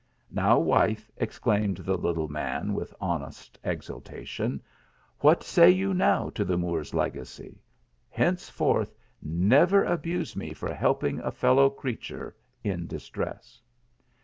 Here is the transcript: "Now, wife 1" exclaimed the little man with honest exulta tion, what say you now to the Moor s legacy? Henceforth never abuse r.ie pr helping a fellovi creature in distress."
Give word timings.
"Now, 0.31 0.57
wife 0.57 1.11
1" 1.17 1.21
exclaimed 1.23 1.77
the 1.77 1.95
little 1.95 2.27
man 2.27 2.73
with 2.73 2.91
honest 2.99 3.59
exulta 3.63 4.25
tion, 4.25 4.59
what 5.19 5.43
say 5.43 5.69
you 5.69 5.93
now 5.93 6.31
to 6.31 6.43
the 6.43 6.57
Moor 6.57 6.79
s 6.81 6.91
legacy? 6.95 7.61
Henceforth 8.09 8.95
never 9.21 9.83
abuse 9.83 10.35
r.ie 10.35 10.55
pr 10.55 10.73
helping 10.73 11.19
a 11.19 11.29
fellovi 11.29 11.77
creature 11.77 12.35
in 12.63 12.87
distress." 12.87 13.61